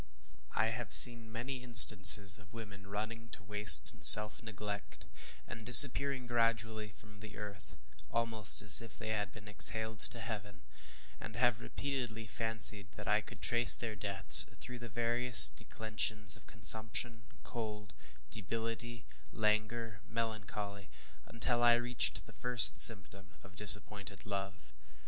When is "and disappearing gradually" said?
5.47-6.89